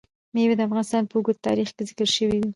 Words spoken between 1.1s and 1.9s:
اوږده تاریخ کې